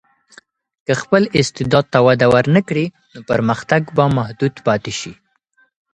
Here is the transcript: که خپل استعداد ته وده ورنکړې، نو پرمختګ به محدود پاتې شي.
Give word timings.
که 0.85 0.93
خپل 1.01 1.23
استعداد 1.39 1.85
ته 1.93 1.99
وده 2.07 2.27
ورنکړې، 2.33 2.85
نو 3.13 3.19
پرمختګ 3.31 3.81
به 3.95 4.05
محدود 4.17 4.53
پاتې 4.65 4.93
شي. 4.99 5.13